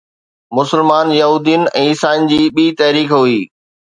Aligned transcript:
مسلمان 0.59 1.07
يهودين 1.19 1.67
۽ 1.81 1.83
عيسائين 1.89 2.25
جي 2.31 2.39
ٻي 2.57 2.65
تحريڪ 2.81 3.15
هئي 3.19 3.39